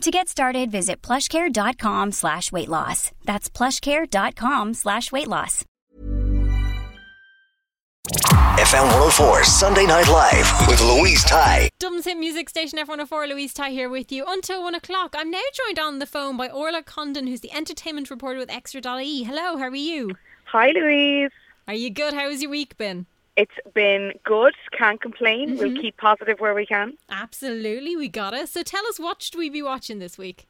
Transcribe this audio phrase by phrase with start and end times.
[0.00, 3.12] To get started, visit plushcare.com slash weight loss.
[3.26, 5.62] That's plushcare.com slash weight loss.
[8.08, 11.68] FM 104 Sunday Night Live with Louise Ty.
[11.78, 15.14] Dublin's Hit Music Station F104, Louise Ty here with you until one o'clock.
[15.18, 19.24] I'm now joined on the phone by Orla Condon, who's the entertainment reporter with Extra.ie.
[19.24, 20.16] Hello, how are you?
[20.44, 21.30] Hi, Louise.
[21.68, 22.14] Are you good?
[22.14, 23.04] How has your week been?
[23.40, 24.54] It's been good.
[24.76, 25.50] Can't complain.
[25.50, 25.58] Mm-hmm.
[25.58, 26.98] We'll keep positive where we can.
[27.08, 28.50] Absolutely, we got it.
[28.50, 30.46] So tell us, what should we be watching this week?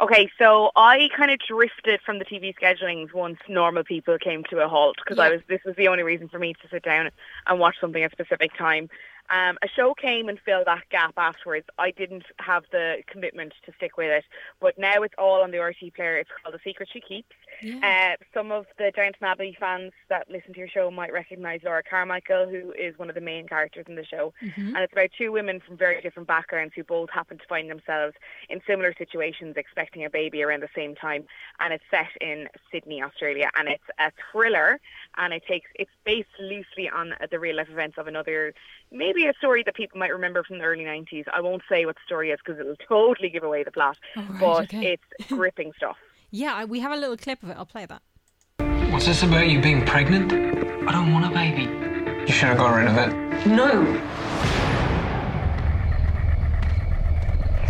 [0.00, 4.60] Okay, so I kind of drifted from the TV schedulings once normal people came to
[4.60, 7.10] a halt because I was this was the only reason for me to sit down
[7.46, 8.88] and watch something at a specific time.
[9.28, 11.66] Um, a show came and filled that gap afterwards.
[11.78, 14.24] I didn't have the commitment to stick with it,
[14.58, 16.16] but now it's all on the RTÉ player.
[16.16, 17.36] It's called The Secret She Keeps.
[17.82, 21.82] Uh, some of the Downton Abbey fans that listen to your show might recognise Laura
[21.82, 24.32] Carmichael, who is one of the main characters in the show.
[24.56, 28.14] And it's about two women from very different backgrounds who both happen to find themselves
[28.50, 31.24] in similar situations, expecting a baby around the same time.
[31.60, 34.80] And it's set in Sydney, Australia, and it's a thriller.
[35.16, 38.54] And it takes it's based loosely on the real life events of another,
[38.90, 41.24] maybe a story that people might remember from the early '90s.
[41.32, 44.20] I won't say what the story is because it'll totally give away the plot, Oh,
[44.22, 44.92] right, but okay.
[45.18, 45.96] it's gripping stuff.
[46.34, 47.56] Yeah, I- we have a little clip of it.
[47.58, 48.00] I'll play that.
[48.90, 50.32] What's this about you being pregnant?
[50.88, 51.64] I don't want a baby.
[52.26, 53.46] You should have got rid of it.
[53.46, 53.82] No.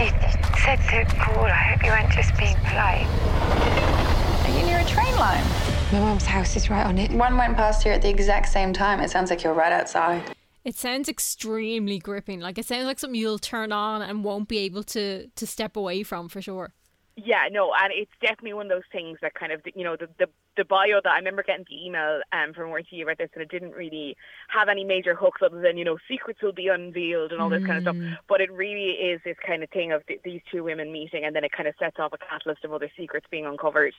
[0.00, 0.10] You
[0.58, 1.44] said to call.
[1.44, 3.06] I hope you weren't just being polite.
[4.44, 5.44] Are you near a train line?
[5.92, 7.10] My mum's house is right on it.
[7.12, 9.00] One went past here at the exact same time.
[9.00, 10.22] It sounds like you're right outside.
[10.64, 12.40] It sounds extremely gripping.
[12.40, 15.76] Like it sounds like something you'll turn on and won't be able to to step
[15.76, 16.74] away from for sure.
[17.20, 20.08] Yeah, no, and it's definitely one of those things that kind of, you know, the
[20.18, 20.26] the,
[20.58, 23.48] the bio that I remember getting the email um, from RTÉ about this, and it
[23.48, 24.16] didn't really
[24.48, 27.64] have any major hooks other than, you know, secrets will be unveiled and all this
[27.64, 28.18] kind of stuff.
[28.28, 31.34] But it really is this kind of thing of th- these two women meeting, and
[31.34, 33.94] then it kind of sets off a catalyst of other secrets being uncovered.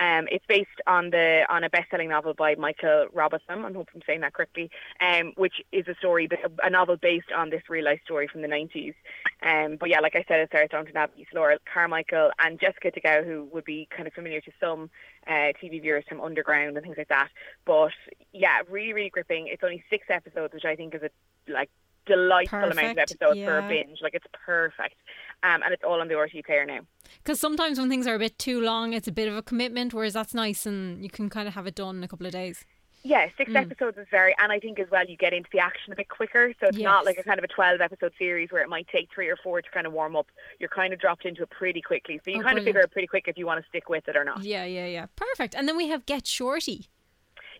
[0.00, 3.64] Um, it's based on the on a best-selling novel by Michael Robotham.
[3.64, 4.70] I hope I'm saying that correctly.
[5.00, 6.28] Um, which is a story,
[6.62, 8.94] a novel based on this real life story from the 90s.
[9.42, 13.00] Um, but yeah, like I said, it stars Downton Abbey, Laura Carmichael, and Jessica De
[13.00, 14.90] Gouw, who would be kind of familiar to some
[15.26, 17.28] uh, TV viewers from Underground and things like that.
[17.64, 17.92] But
[18.32, 19.48] yeah, really, really gripping.
[19.48, 21.10] It's only six episodes, which I think is a
[21.50, 21.70] like
[22.06, 23.98] delightful amount of Perfect, episodes for a binge.
[24.02, 24.96] Like it's perfect,
[25.42, 26.80] um, and it's all on the RTÉ player now.
[27.22, 29.94] Because sometimes when things are a bit too long, it's a bit of a commitment.
[29.94, 32.32] Whereas that's nice, and you can kind of have it done in a couple of
[32.32, 32.64] days.
[33.08, 33.36] Yeah, Mm.
[33.38, 35.96] six episodes is very, and I think as well you get into the action a
[35.96, 36.52] bit quicker.
[36.60, 39.08] So it's not like a kind of a twelve episode series where it might take
[39.14, 40.26] three or four to kind of warm up.
[40.58, 42.66] You're kind of dropped into it pretty quickly, so you Oh, kind of brilliant.
[42.66, 44.42] figure out pretty quick if you want to stick with it or not.
[44.44, 45.06] Yeah, yeah, yeah.
[45.16, 45.54] Perfect.
[45.54, 46.86] And then we have Get Shorty.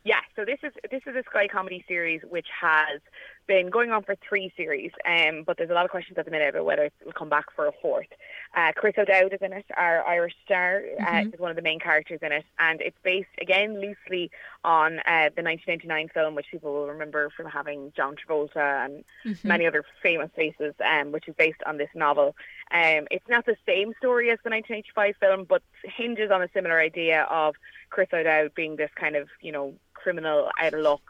[0.04, 3.00] Yeah, so this is this is a Sky comedy series which has
[3.48, 6.30] been going on for three series, um, but there's a lot of questions at the
[6.30, 8.06] minute about whether it will come back for a fourth.
[8.54, 11.80] Uh, Chris O'Dowd is in it, our Irish star, uh, is one of the main
[11.80, 14.30] characters in it, and it's based again loosely
[14.64, 19.04] on uh, the 1999 film, which people will remember from having John Travolta and
[19.42, 22.36] many other famous faces, um, which is based on this novel.
[22.70, 26.78] Um, it's not the same story as the 1985 film, but hinges on a similar
[26.78, 27.54] idea of
[27.88, 29.74] Chris O'Dowd being this kind of, you know,
[30.12, 31.02] criminal, out of luck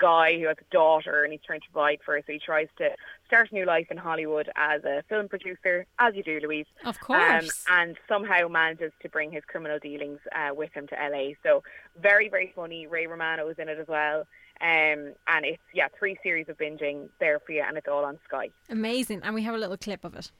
[0.00, 2.22] guy who has a daughter and he's trying to provide for her.
[2.26, 2.88] So he tries to
[3.26, 6.64] start a new life in Hollywood as a film producer, as you do, Louise.
[6.86, 7.64] Of Um, course.
[7.70, 11.32] and somehow manages to bring his criminal dealings uh, with him to LA.
[11.42, 11.62] So
[12.00, 12.86] very, very funny.
[12.86, 14.20] Ray Romano is in it as well.
[14.62, 18.18] Um, and it's, yeah, three series of binging there for you, and it's all on
[18.26, 18.48] Sky.
[18.70, 19.20] Amazing.
[19.22, 20.30] And we have a little clip of it.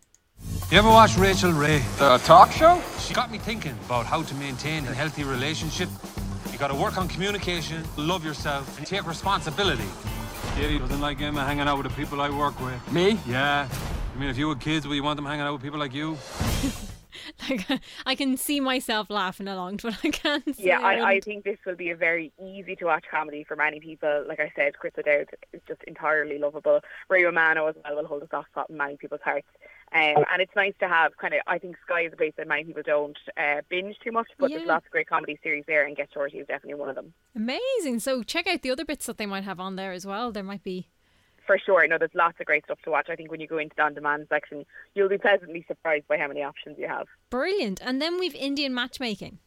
[0.71, 1.83] You ever watch Rachael Ray?
[1.99, 2.81] The talk show?
[2.99, 5.91] She got me thinking about how to maintain a healthy relationship.
[6.57, 9.85] You gotta work on communication, love yourself, and take responsibility.
[10.55, 12.91] Katie doesn't like Emma hanging out with the people I work with.
[12.91, 13.19] Me?
[13.27, 13.69] Yeah.
[13.69, 15.93] I mean, if you were kids, would you want them hanging out with people like
[15.93, 16.17] you?
[17.49, 17.67] Like
[18.05, 20.45] I can see myself laughing along, but I can't.
[20.59, 23.81] Yeah, I, I think this will be a very easy to watch comedy for many
[23.81, 24.25] people.
[24.29, 26.81] Like I said, Chris O'Dowd is just entirely lovable.
[27.09, 29.49] Ray Romano as well will hold a soft spot in many people's hearts.
[29.93, 32.49] Um, and it's nice to have kind of, I think Sky is a place that
[32.49, 34.59] many people don't uh, binge too much, but Yeah.
[34.59, 37.15] there's lots of great comedy series there, and Get Shorty is definitely one of them.
[37.35, 38.01] Amazing.
[38.01, 40.33] So check out the other bits that they might have on there as well.
[40.33, 40.89] There might be.
[41.47, 43.09] For sure, I know there's lots of great stuff to watch.
[43.09, 44.67] I think when you go into the on-demand section,
[44.97, 47.07] you'll be pleasantly surprised by how many options you have.
[47.31, 47.81] Brilliant.
[47.81, 49.39] And then we've Indian matchmaking.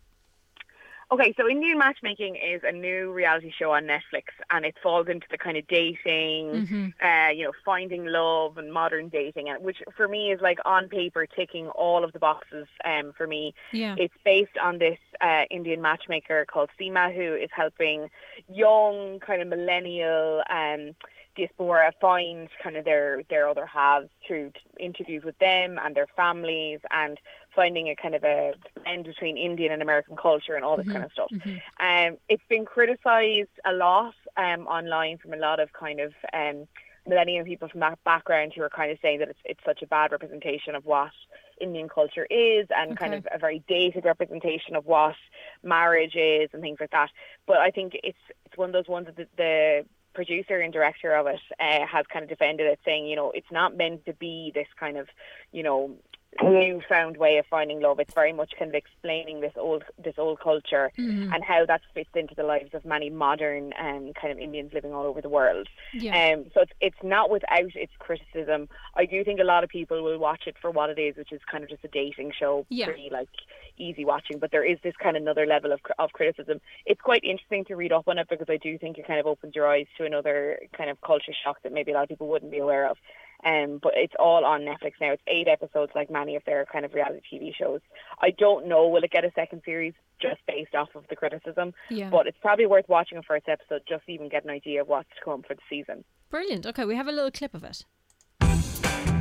[1.11, 5.25] Okay, so Indian Matchmaking is a new reality show on Netflix, and it falls into
[5.31, 6.93] the kind of dating, Mhm.
[7.01, 10.87] uh, you know, finding love and modern dating, and which for me is like on
[10.87, 12.67] paper ticking all of the boxes.
[12.85, 13.95] Um, for me, Yeah.
[13.97, 18.11] it's based on this uh, Indian matchmaker called Sima, who is helping
[18.47, 20.95] young, kind of millennial um,
[21.35, 26.79] diaspora find kind of their their other halves through interviews with them and their families,
[26.91, 27.19] and
[27.55, 28.53] finding a kind of a
[28.83, 31.31] blend between Indian and American culture and all this kind of stuff.
[31.79, 36.67] Um, it's been criticised a lot um, online from a lot of kind of um,
[37.07, 39.87] millennial people from that background who are kind of saying that it's it's such a
[39.87, 41.11] bad representation of what
[41.59, 45.15] Indian culture is and kind of a very dated representation of what
[45.63, 47.09] marriage is and things like that.
[47.47, 51.13] But I think it's it's one of those ones that the, the producer and director
[51.15, 54.13] of it uh, has kind of defended it, saying you know it's not meant to
[54.13, 55.07] be this kind of
[55.51, 55.95] you know
[56.41, 57.99] newfound way of finding love.
[57.99, 61.33] It's very much kind of explaining this old this old culture Mhm.
[61.33, 64.93] and how that fits into the lives of many modern um, kind of Indians living
[64.93, 65.67] all over the world.
[65.93, 66.33] Yeah.
[66.33, 68.69] Um, so it's it's not without its criticism.
[68.95, 71.31] I do think a lot of people will watch it for what it is, which
[71.31, 72.85] is kind of just a dating show, Yeah.
[72.85, 73.29] pretty like
[73.77, 74.39] easy watching.
[74.39, 76.61] But there is this kind of another level of of criticism.
[76.85, 79.25] It's quite interesting to read up on it because I do think it kind of
[79.25, 82.27] opens your eyes to another kind of culture shock that maybe a lot of people
[82.27, 82.97] wouldn't be aware of.
[83.45, 85.11] Um, but it's all on Netflix now.
[85.13, 87.79] It's eight episodes, like many of their kind of reality TV shows.
[88.21, 91.73] I don't know will it get a second series just based off of the criticism,
[91.89, 92.09] Yeah.
[92.09, 94.87] but it's probably worth watching a first episode just to even get an idea of
[94.89, 96.03] what's to come for the season.
[96.29, 96.65] Brilliant.
[96.65, 97.85] Okay, we have a little clip of it.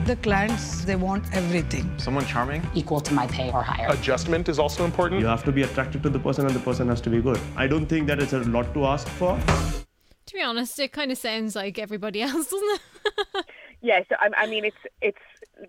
[0.04, 1.86] The clients, they want everything.
[1.98, 2.66] Someone charming?
[2.74, 3.88] Equal to my pay or higher.
[3.90, 5.20] Adjustment is also important.
[5.20, 7.38] You have to be attracted to the person and the person has to be good.
[7.56, 9.38] I don't think that it's a lot to ask for.
[10.26, 13.46] To be honest, it kind of sounds like everybody else, doesn't it?
[13.80, 15.18] Yeah, so I, I mean, it's it's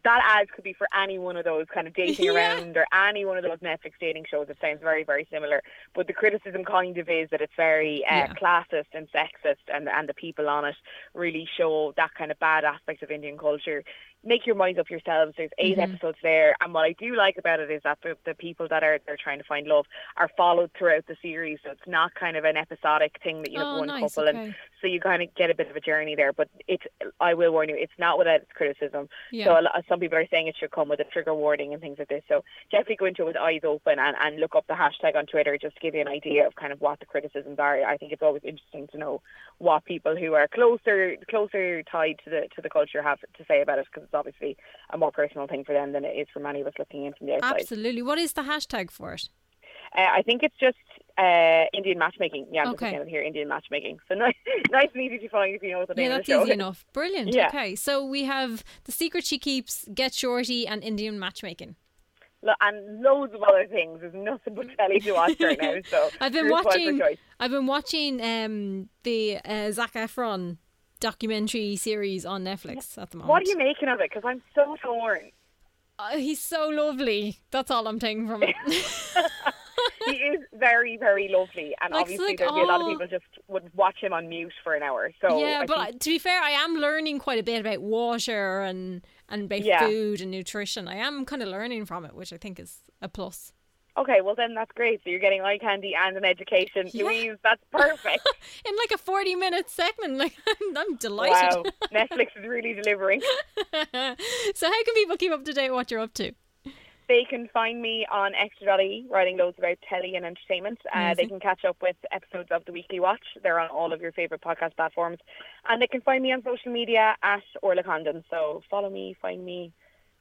[0.03, 2.31] that ad could be for any one of those kind of dating Yeah.
[2.31, 4.47] around or any one of those Netflix dating shows.
[4.50, 5.61] It sounds very very similar,
[5.94, 8.33] but the criticism kind of is that it's very uh, Yeah.
[8.41, 10.75] classist and sexist, and and the people on it
[11.13, 13.83] really show that kind of bad aspect of Indian culture.
[14.24, 15.33] Make your minds up yourselves.
[15.38, 15.83] There's 8 Mhm.
[15.94, 18.83] episodes there, and what I do like about it is that the, the people that
[18.83, 19.86] are they're trying to find love
[20.18, 23.60] are followed throughout the series, so it's not kind of an episodic thing that you
[23.60, 25.80] have Oh, one nice, couple and so you kind of get a bit of a
[25.80, 26.33] journey there.
[26.33, 26.83] But it's
[27.21, 29.07] I will warn you, it's not without its criticism.
[29.31, 29.45] Yeah.
[29.45, 31.98] So lot, some people are saying it should come with a trigger warning and things
[31.98, 32.24] like this.
[32.27, 35.27] So definitely go into it with eyes open and, and look up the hashtag on
[35.27, 37.83] Twitter just to give you an idea of kind of what the criticisms are.
[37.86, 39.22] I think it's always interesting to know
[39.60, 43.62] what people who are closer closer tied to the to the culture have to say
[43.62, 44.57] about it because it's obviously
[44.91, 47.13] a more personal thing for them than it is for many of us looking in
[47.13, 47.61] from the outside.
[47.61, 48.01] Absolutely.
[48.01, 49.29] What is the hashtag for it?
[49.97, 50.77] Uh, I think it's just
[51.17, 52.47] uh, Indian matchmaking.
[52.51, 52.73] Yeah, I'm Okay.
[52.73, 54.00] just looking at it here, Indian matchmaking.
[54.07, 54.35] So nice,
[54.71, 56.85] nice and easy to find if you know what the Yeah, name that's easy enough.
[56.94, 57.33] Brilliant.
[57.33, 57.47] Yeah.
[57.47, 61.75] Okay, so we have The Secret She Keeps, Get Shorty, and Indian Matchmaking.
[62.41, 64.00] Lo- and loads of other things.
[64.00, 65.75] There's nothing but telly to watch right now.
[65.89, 67.01] So I've been here's one for watching.
[67.39, 70.57] I've been watching um, the uh, Zac Efron
[71.00, 73.29] documentary series on Netflix at the moment.
[73.29, 74.10] What are you making of it?
[74.10, 75.32] Because I'm so torn.
[75.98, 77.39] Uh, he's so lovely.
[77.51, 78.56] That's all I'm taking from it.
[80.06, 82.91] he is very, very lovely, and Like, obviously like, there'd be a lot of oh.
[82.91, 85.12] people just would watch him on mute for an hour.
[85.22, 87.82] So yeah, I but think- to be fair, I am learning quite a bit about
[87.82, 89.86] water and and about Yeah.
[89.86, 90.88] food and nutrition.
[90.88, 93.53] I am kind of learning from it, which I think is a plus.
[94.00, 95.01] Okay, well then that's great.
[95.03, 97.03] So you're getting eye candy and an education, Yeah.
[97.03, 97.38] Louise.
[97.44, 98.27] That's perfect.
[98.65, 101.58] In like a forty-minute segment, like I'm, I'm delighted.
[101.58, 101.63] wow,
[101.94, 103.22] Netflix is really delivering.
[103.62, 106.32] so, how can people keep up to date with what you're up to?
[107.10, 110.77] They can find me on extra.ie, writing loads about telly and entertainment.
[110.94, 113.24] Uh, they can catch up with episodes of The Weekly Watch.
[113.41, 115.18] They're on all of your favourite podcast platforms.
[115.68, 118.24] And they can find me on social media at Orla Condon.
[118.29, 119.74] So follow me, find me,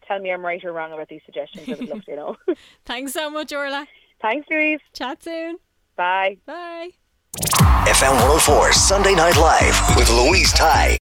[0.08, 1.68] tell me I'm right or wrong about these suggestions.
[1.68, 2.36] I would love to know.
[2.84, 3.86] Thanks so much, Orla.
[4.20, 4.80] Thanks, Louise.
[4.94, 5.58] Chat soon.
[5.96, 6.38] Bye.
[6.46, 6.90] Bye.
[7.36, 10.98] FM 104 Sunday Night Live with Louise Ty.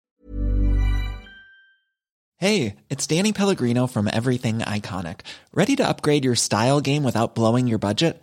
[2.38, 5.20] Hey, it's Danny Pellegrino from Everything Iconic.
[5.54, 8.22] Ready to upgrade your style game without blowing your budget?